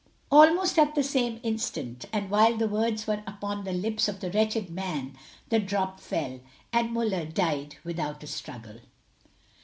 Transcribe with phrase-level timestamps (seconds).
[0.31, 4.31] Almost at the same instant, and while the words were upon the lips of the
[4.31, 5.15] wretched man,
[5.49, 6.39] the drop fell,
[6.73, 8.79] and Muller died without a struggle.